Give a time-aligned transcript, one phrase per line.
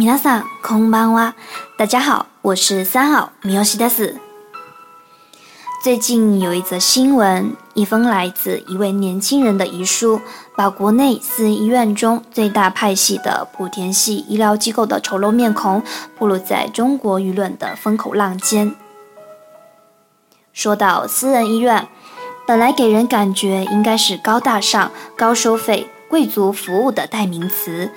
[0.00, 1.34] 皆さんこんばんは。
[1.78, 4.16] 大家好，我是三号米ヨ西德斯。
[5.82, 10.20] 最近有一则新闻，一封来自一位年轻人的遗书，
[10.56, 15.82] 把国内私医院中最大派系的莆田系医疗机构的丑陋面孔
[16.18, 18.74] 暴露在中国舆论的风口浪尖。
[20.52, 21.86] 说到私人医院，
[22.46, 27.90] 本来给人感觉应该是高大上、高收费、贵族服务的代名词，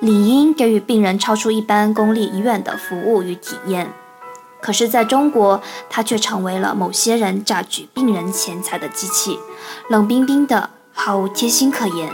[0.00, 3.92] 理应给予病人超出一般公立医院的服务与体验。
[4.60, 9.38] 可是，在中国，它却成为了某些人榨取病人钱财的机器，
[9.88, 12.10] 冷冰冰的，毫无贴心可言。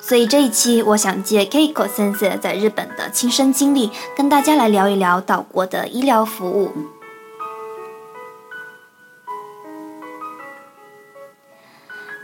[0.00, 6.70] 所以这一期，我想借 Keiko Sensei 在日本的亲身经历，跟大家来聊一聊岛国的医疗服务。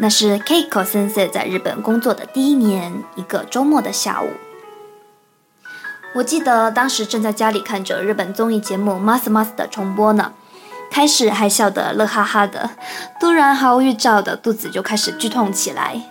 [0.03, 4.31] 那是 Kiko Sensei 在日本工作的第一年，一个周末的下午。
[6.13, 10.33] 我记得当时正在家里看着日本综艺节目《Mas Mas》的重播呢，
[10.91, 12.71] 开始还笑得乐哈哈的，
[13.21, 16.03] 突然毫无预兆的肚子就开始剧痛起来，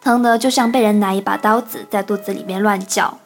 [0.00, 3.18] 疼得就像被人拿一把刀子在肚子里面乱叫。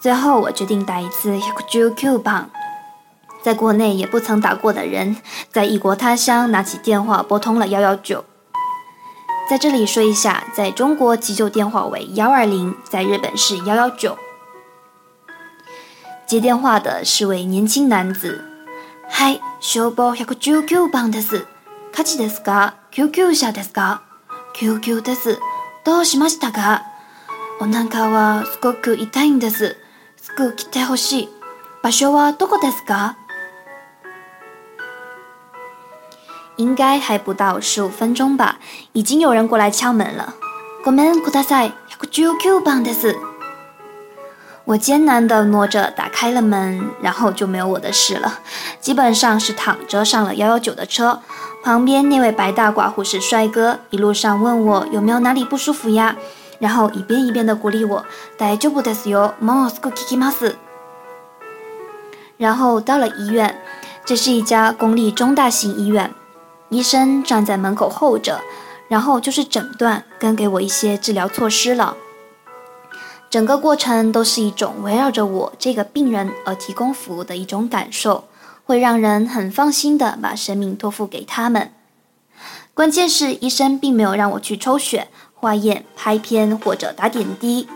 [0.00, 2.48] 最后我决定打一次 HQQ 棒。
[3.42, 5.18] 在国内也不曾打过的人，
[5.52, 8.24] 在异国他乡拿起电话拨通了幺幺九。
[9.49, 14.17] 在这里说一下，在中国急救电话为幺二零，在日本是幺幺九。
[16.25, 18.43] 接电话的是位年轻男子。
[19.09, 21.45] はい、消防百十九番です。
[21.91, 22.73] 火事ですか？
[22.89, 23.99] 救急車ですか？
[24.55, 25.37] 救急です。
[25.83, 26.81] どうしましたか？
[27.59, 29.77] お腹はすごく痛いんです。
[30.17, 31.29] すぐ来てほしい。
[31.83, 33.17] 場所はどこですか？
[36.57, 38.57] 应该还不到十五分钟吧，
[38.93, 40.35] 已经有人过来敲门了。
[40.83, 43.15] ごめんください、百十九番です。
[44.65, 48.39] 我艰难地挪着打开了门，然后就没有我的事了。
[48.79, 51.19] 基本上是躺着上了幺幺九的车。
[51.63, 56.15] 旁边那位白大褂护士帅哥一路上问我有没有哪里不舒服呀，
[56.59, 58.03] 然后一遍一遍地鼓励我。
[58.37, 60.55] 大丈夫ですよ、もうすぐ聞きます。
[62.37, 63.55] 然后到了医院，
[64.05, 66.13] 这是一家公立中大型医院，
[66.70, 68.40] 医生站在门口候着，
[68.88, 71.96] 然后就是诊断跟给我一些治疗措施了。
[73.30, 78.24] 整个过程都是一种围绕着我这个病人而提供服务的一种感受，
[78.64, 81.72] 会让人很放心的把生命托付给他们。
[82.74, 87.68] 关键是医生并没有让我去抽血、化验、拍片或者打点滴，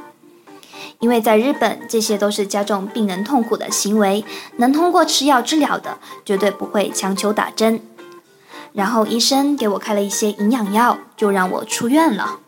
[1.01, 4.25] 因为在日本这些都是加重病人痛苦的行为，
[4.57, 7.81] 能通过吃药治疗的绝对不会强求打针。
[8.73, 12.41] 然后医生给我开了一些营养药，就让我出院了。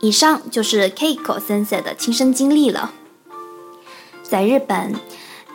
[0.00, 2.90] 以上就是 Kiko sense 的亲身经历了。
[4.22, 4.96] 在日本，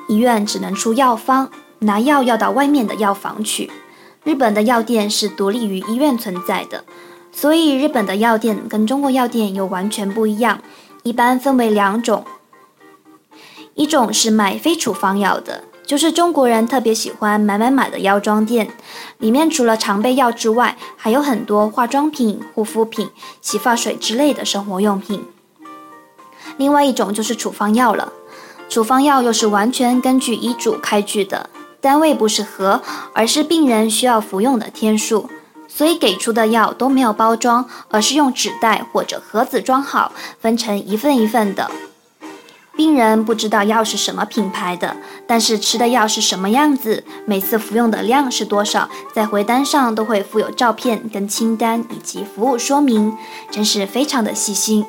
[0.07, 3.69] 医院只能出药方，拿药要到外面的药房去。
[4.23, 6.85] 日本的药店是独立于医院存在的，
[7.31, 10.61] 所以日本的药店跟中国药店又完全不一样。
[11.03, 12.25] 一般分为两种，
[13.75, 15.63] 一种是卖非处方药的。
[15.87, 18.67] 就是中国人特别喜欢买买买的药妆店，
[19.19, 23.09] 里面除了常备药之外，还有很多化妆品、护肤品、
[23.41, 25.25] 洗发水之类的生活用品。
[26.57, 28.11] 另外一种就是处方药了，
[28.67, 31.49] 处方药又是完全根据医嘱开具的，
[31.79, 32.81] 单位不是盒，
[33.13, 35.29] 而是病人需要服用的天数，
[35.69, 40.11] 所以给出的药都没有包装，而是用纸袋或者盒子装好，
[40.41, 41.71] 分成一份一份的。
[42.77, 44.95] 病人不知道药是什么品牌的，
[45.25, 53.17] 但是吃的药是什么样子，每次服用的量是多少，在回单上都会附有照片跟清单以及服务说明，
[53.49, 54.85] 真是非常的细心。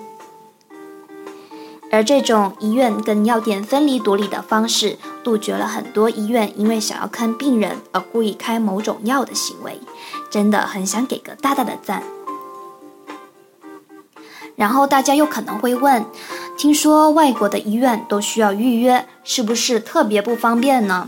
[1.90, 9.80] 而这种医院跟药店分离独立的方式，杜绝了很多医院因为想要坑病人而故意开某种药的行为，
[10.30, 12.02] 真的很想给个大大的赞。
[14.56, 16.04] 然后大家又可能会问。
[16.58, 21.06] 听说外国的医院都需要预约，是不是特别不方便呢？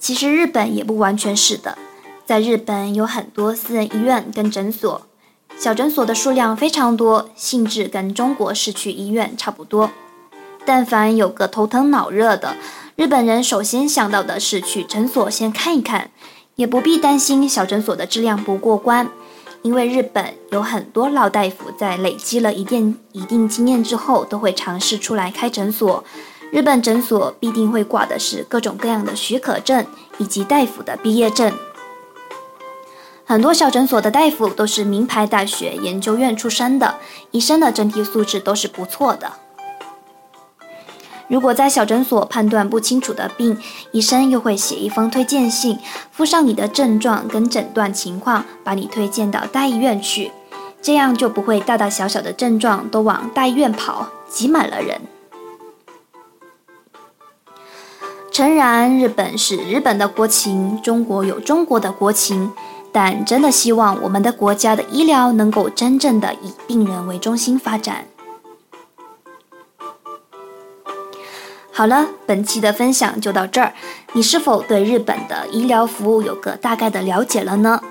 [0.00, 1.78] 其实日本也不完全是的，
[2.26, 5.02] 在日本有很多私人医院跟诊所，
[5.56, 9.92] 小诊所的数量非常多，性质跟中国市区医院差不多。
[10.64, 12.56] 但凡有个头疼脑热的，
[12.96, 16.10] 日本人首先想到的是去诊所先看一看，
[16.56, 19.08] 也不必担心小诊所的质量不过关。
[19.62, 26.04] 因为日本有很多老大夫在累积了一定一定经验之后，都会尝试出来开诊所。
[26.50, 29.86] 日本诊所必定会挂的是各种各样的许可证
[30.18, 31.52] 以及大夫的毕业证。
[33.24, 36.96] 很多小诊所的大夫都是名牌大学研究院出身的，
[37.30, 39.32] 医生的整体素质都是不错的。
[41.32, 43.56] 如果在小诊所判断不清楚的病，
[43.90, 45.78] 医生又会写一封推荐信，
[46.10, 50.30] 附上你的症状跟诊断情况，把你推荐到大医院去，
[50.82, 55.00] 这样就不会大大小小的症状都往大医院跑，挤满了人。
[58.30, 62.52] 诚然，日本是日本的国情，中国有中国的国情，
[62.92, 68.04] 但真的希望我们的国家的医疗能够真正的以病人为中心发展。
[71.82, 73.72] 好了，本期的分享就到这儿。
[74.12, 77.82] 你是否对日本的医疗服务有个大概的了解了呢？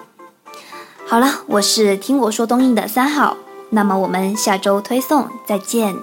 [1.05, 3.35] 好了，我是听我说东印的三号，
[3.71, 5.93] 那么我们下周推送再见。